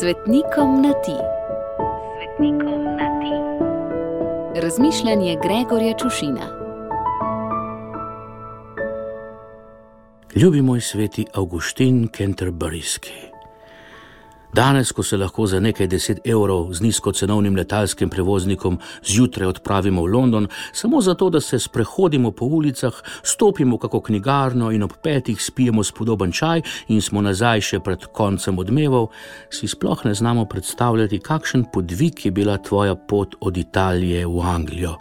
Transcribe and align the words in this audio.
Svetnikom 0.00 0.82
na 0.82 0.92
ti. 0.92 1.16
Svetnikom 2.16 2.84
na 2.84 3.08
ti. 3.20 3.34
Razmišljanje 4.60 5.36
Gregorja 5.42 5.94
Čušina. 5.98 6.46
Ljubi 10.34 10.62
moj 10.62 10.80
sveti 10.80 11.26
Augustin 11.34 12.08
Canterburyski. 12.08 13.35
Danes, 14.56 14.92
ko 14.92 15.02
se 15.02 15.16
lahko 15.16 15.44
za 15.46 15.58
nekaj 15.60 15.86
deset 15.86 16.20
evrov 16.24 16.70
z 16.72 16.80
nizkocenovnim 16.80 17.56
letalskim 17.56 18.08
prevoznikom 18.08 18.78
zjutraj 19.04 19.50
odpravimo 19.50 20.02
v 20.02 20.12
London, 20.14 20.48
samo 20.72 21.00
zato, 21.00 21.28
da 21.30 21.40
se 21.40 21.58
sprehodimo 21.58 22.30
po 22.30 22.44
ulicah, 22.44 23.02
stopimo 23.22 23.78
kako 23.78 24.00
knjigarno 24.00 24.70
in 24.72 24.82
ob 24.82 24.92
petih 25.02 25.42
spijemo 25.42 25.84
spodoben 25.84 26.32
čaj 26.32 26.62
in 26.88 27.02
smo 27.02 27.20
nazaj 27.20 27.60
še 27.60 27.82
pred 27.84 28.08
koncem 28.16 28.58
odmevov, 28.58 29.10
si 29.52 29.68
sploh 29.68 30.06
ne 30.08 30.14
znamo 30.14 30.46
predstavljati, 30.48 31.20
kakšen 31.20 31.68
podvig 31.72 32.24
je 32.24 32.32
bila 32.32 32.56
tvoja 32.56 32.96
pot 32.96 33.36
od 33.40 33.56
Italije 33.56 34.24
v 34.26 34.40
Anglijo. 34.40 34.96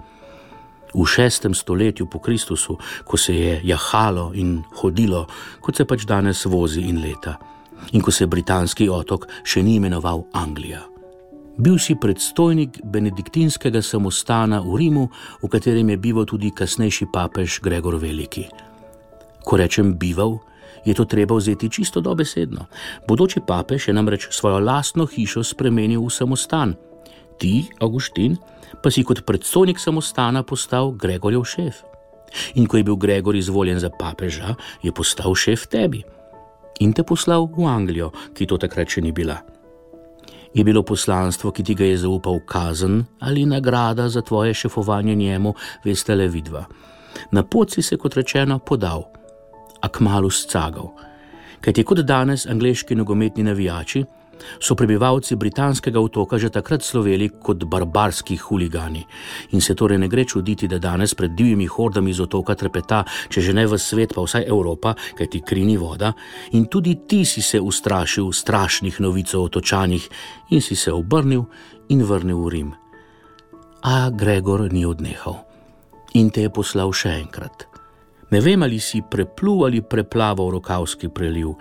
V 0.93 1.07
šestem 1.07 1.55
stoletju 1.55 2.11
po 2.11 2.19
Kristusu, 2.19 2.75
ko 3.07 3.17
se 3.17 3.39
je 3.39 3.59
jahalo 3.63 4.33
in 4.35 4.63
hodilo, 4.83 5.27
kot 5.61 5.75
se 5.79 5.85
pač 5.85 6.03
danes 6.03 6.45
vozi 6.45 6.89
in 6.91 6.99
leta 6.99 7.54
in 7.91 8.01
ko 8.01 8.11
se 8.11 8.27
britanski 8.27 8.89
otok 8.89 9.27
še 9.43 9.63
ni 9.63 9.77
imenoval 9.79 10.25
Anglija. 10.33 10.83
Bil 11.55 11.77
si 11.79 11.95
predstojnik 11.95 12.81
benediktinskega 12.83 13.79
samostana 13.79 14.59
v 14.59 14.75
Rimu, 14.75 15.05
v 15.39 15.47
katerem 15.47 15.93
je 15.93 15.97
bival 15.97 16.27
tudi 16.27 16.51
kasnejši 16.51 17.07
papež 17.13 17.63
Gregor 17.63 17.95
Veliki. 17.95 18.43
Ko 19.39 19.55
rečem 19.55 19.95
bival, 19.95 20.41
je 20.83 20.91
to 20.91 21.07
treba 21.07 21.37
vzeti 21.39 21.71
čisto 21.71 22.03
dobesedno. 22.03 22.67
Bodoči 23.07 23.39
papež 23.39 23.87
je 23.87 23.93
namreč 23.95 24.27
svojo 24.35 24.59
lastno 24.59 25.07
hišo 25.07 25.47
spremenil 25.47 26.03
v 26.03 26.11
samostan. 26.11 26.75
Ti, 27.39 27.63
Augustin, 27.79 28.35
pa 28.83 28.91
si 28.91 29.07
kot 29.07 29.23
predstojnik 29.23 29.79
samostana 29.79 30.43
postal 30.43 30.91
Gregorjev 30.91 31.47
šef. 31.47 31.87
In 32.59 32.67
ko 32.67 32.75
je 32.75 32.83
bil 32.83 32.99
Gregor 32.99 33.35
izvoljen 33.35 33.79
za 33.79 33.87
papeža, 33.87 34.59
je 34.83 34.91
postal 34.91 35.31
šef 35.39 35.71
tebi 35.71 36.03
in 36.79 36.93
te 36.93 37.03
poslal 37.03 37.47
v 37.47 37.67
Anglijo, 37.67 38.11
ki 38.33 38.47
to 38.47 38.57
takrat 38.57 38.89
še 38.89 39.01
ni 39.01 39.11
bila. 39.11 39.39
Je 40.55 40.63
bilo 40.63 40.83
poslanstvo, 40.83 41.51
ki 41.51 41.63
ti 41.63 41.75
ga 41.75 41.85
je 41.85 41.97
zaupal 41.97 42.39
kazen 42.47 43.03
ali 43.19 43.45
nagrada 43.45 44.09
za 44.09 44.21
tvoje 44.21 44.53
šefovanje 44.53 45.15
njemu, 45.15 45.53
veste 45.83 46.15
le 46.15 46.27
vidva. 46.27 46.65
Na 47.31 47.43
pot 47.43 47.71
si 47.71 47.81
se, 47.81 47.97
kot 47.97 48.15
rečeno, 48.15 48.59
podal, 48.59 49.03
a 49.81 49.87
kmalo 49.87 50.29
scagal. 50.29 50.91
Kaj 51.59 51.73
ti 51.73 51.83
kot 51.83 51.99
danes 52.07 52.45
angliški 52.47 52.95
nogometni 52.95 53.43
navijači, 53.43 54.03
so 54.59 54.75
prebivalci 54.75 55.35
britanskega 55.35 55.99
otoka 55.99 56.37
že 56.37 56.49
takrat 56.49 56.83
sloveli 56.83 57.29
kot 57.29 57.63
barbarski 57.63 58.37
huligani. 58.37 59.05
In 59.51 59.61
se 59.61 59.75
torej 59.75 59.97
ne 59.97 60.07
gre 60.07 60.25
čuditi, 60.25 60.67
da 60.67 60.79
danes 60.79 61.13
pred 61.13 61.31
divjimi 61.31 61.65
hordami 61.65 62.13
z 62.13 62.21
otoka 62.21 62.55
trepeta, 62.55 63.03
če 63.29 63.41
že 63.41 63.53
ne 63.53 63.67
v 63.67 63.77
svet, 63.77 64.13
pa 64.13 64.21
vsaj 64.21 64.47
Evropa, 64.47 64.95
kaj 65.17 65.27
ti 65.27 65.41
krini 65.41 65.77
voda. 65.77 66.13
In 66.51 66.65
tudi 66.65 67.07
ti 67.07 67.25
si 67.25 67.41
se 67.41 67.59
ustrašil 67.59 68.31
strašnih 68.31 69.01
novic 69.01 69.33
o 69.33 69.43
otočanih 69.43 70.09
in 70.49 70.61
si 70.61 70.75
se 70.75 70.91
obrnil 70.91 71.45
in 71.89 72.03
vrnil 72.03 72.41
v 72.43 72.49
Rim. 72.49 72.69
A 73.83 74.09
Gregor 74.09 74.71
ni 74.71 74.85
odnehal 74.85 75.45
in 76.15 76.31
te 76.31 76.47
je 76.47 76.49
poslal 76.49 76.93
še 76.95 77.11
enkrat. 77.19 77.74
Ne 78.31 78.41
vem, 78.41 78.63
ali 78.63 78.79
si 78.79 79.03
preplul 79.11 79.65
ali 79.65 79.81
preplaval 79.81 80.49
rokavski 80.57 81.09
preliv 81.09 81.53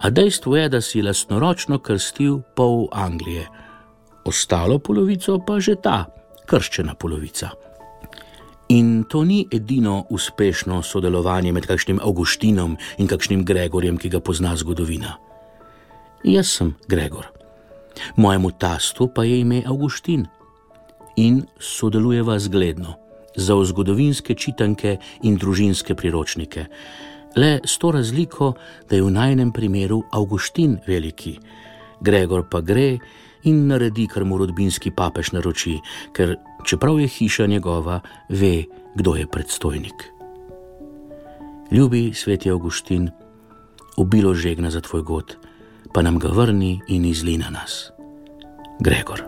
a 0.00 0.10
dejstvo 0.10 0.56
je, 0.56 0.68
da 0.68 0.80
si 0.80 1.02
lastnoročno 1.02 1.78
krstil 1.78 2.40
pol 2.56 2.88
Anglije, 2.92 3.46
ostalo 4.24 4.78
polovico 4.78 5.38
pa 5.46 5.60
že 5.60 5.76
ta, 5.76 6.06
krščena 6.48 6.94
polovica. 6.94 7.50
In 8.70 9.04
to 9.04 9.24
ni 9.24 9.44
edino 9.52 10.06
uspešno 10.10 10.82
sodelovanje 10.82 11.52
med 11.52 11.66
kakšnim 11.66 12.00
Augustinom 12.02 12.76
in 12.98 13.10
kakšnim 13.10 13.44
Gregorjem, 13.44 13.98
ki 13.98 14.08
ga 14.08 14.20
pozna 14.20 14.54
zgodovina. 14.56 15.18
Jaz 16.24 16.54
sem 16.54 16.74
Gregor, 16.88 17.26
mojemu 18.16 18.50
tastu 18.50 19.08
pa 19.14 19.24
je 19.24 19.40
ime 19.40 19.62
Augustin 19.66 20.26
in 21.16 21.42
sodelujeva 21.58 22.38
zgledno 22.38 23.09
za 23.36 23.54
zgodovinske 23.64 24.34
čitanke 24.34 24.96
in 25.22 25.36
družinske 25.36 25.94
priročnike 25.94 26.66
le 27.36 27.60
s 27.64 27.78
to 27.78 27.90
razliko, 27.90 28.54
da 28.90 28.96
je 28.96 29.02
v 29.02 29.10
najnem 29.10 29.52
primeru 29.52 30.02
Augustin 30.10 30.78
veliki, 30.86 31.38
Gregor 32.00 32.48
pa 32.50 32.60
gre 32.60 32.98
in 33.44 33.66
naredi, 33.66 34.06
kar 34.06 34.24
mu 34.24 34.38
rodbinski 34.38 34.90
papež 34.90 35.32
naroči, 35.32 35.78
ker 36.12 36.36
čeprav 36.64 37.00
je 37.00 37.08
hiša 37.08 37.46
njegova, 37.46 38.00
ve, 38.28 38.64
kdo 38.94 39.14
je 39.16 39.26
predstojnik. 39.26 40.04
Ljubi 41.70 42.12
sveti 42.14 42.50
Augustin, 42.50 43.10
obilo 43.96 44.34
žegna 44.34 44.70
za 44.70 44.80
tvoj 44.80 45.02
god, 45.02 45.36
pa 45.94 46.02
nam 46.02 46.18
ga 46.18 46.28
vrni 46.28 46.80
in 46.88 47.04
izli 47.04 47.38
na 47.38 47.50
nas. 47.50 47.90
Gregor. 48.80 49.22